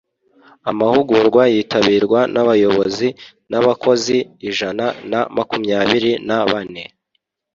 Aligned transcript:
amahugurwa 0.69 1.43
yitabirwa 1.53 2.19
n’abayobozi 2.33 3.07
n’abakozi 3.51 4.17
ijana 4.49 4.85
na 5.11 5.21
makumyabiri 5.35 6.11
na 6.27 6.39
bane 6.49 6.83